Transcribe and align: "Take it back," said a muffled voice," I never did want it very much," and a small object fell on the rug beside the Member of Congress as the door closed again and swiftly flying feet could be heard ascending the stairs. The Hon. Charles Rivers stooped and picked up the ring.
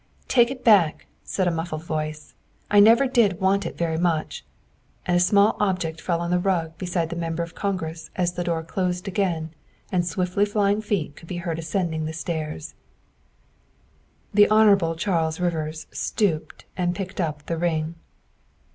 "Take 0.27 0.49
it 0.49 0.63
back," 0.63 1.05
said 1.23 1.47
a 1.47 1.51
muffled 1.51 1.83
voice," 1.83 2.33
I 2.71 2.79
never 2.79 3.05
did 3.05 3.39
want 3.39 3.67
it 3.67 3.77
very 3.77 3.99
much," 3.99 4.43
and 5.05 5.15
a 5.15 5.19
small 5.19 5.55
object 5.59 6.01
fell 6.01 6.21
on 6.21 6.31
the 6.31 6.39
rug 6.39 6.75
beside 6.79 7.11
the 7.11 7.15
Member 7.15 7.43
of 7.43 7.53
Congress 7.53 8.09
as 8.15 8.33
the 8.33 8.43
door 8.43 8.63
closed 8.63 9.07
again 9.07 9.51
and 9.91 10.03
swiftly 10.03 10.43
flying 10.43 10.81
feet 10.81 11.15
could 11.15 11.27
be 11.27 11.37
heard 11.45 11.59
ascending 11.59 12.05
the 12.05 12.13
stairs. 12.13 12.73
The 14.33 14.49
Hon. 14.49 14.95
Charles 14.97 15.39
Rivers 15.39 15.85
stooped 15.91 16.65
and 16.75 16.95
picked 16.95 17.21
up 17.21 17.45
the 17.45 17.57
ring. 17.59 17.93